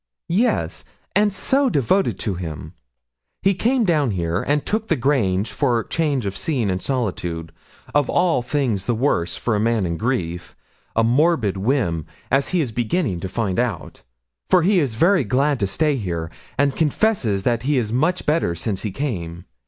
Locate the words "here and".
4.09-4.65, 15.97-16.75